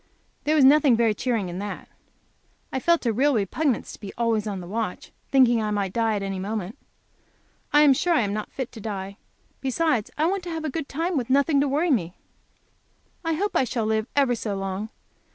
[0.45, 1.87] There was nothing very cheering in that.
[2.73, 6.15] I felt a real repugnance to be always on the watch, thinking I might die
[6.15, 6.75] at any moment.
[7.71, 9.17] I am sure I am not fit to die.
[9.59, 12.15] Besides I want to have a good time, with nothing to worry me.
[13.23, 14.89] I hope I shall live ever so long.